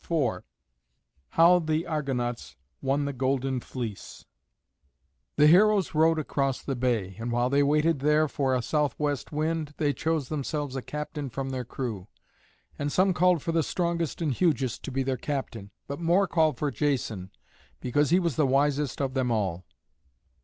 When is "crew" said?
11.65-12.07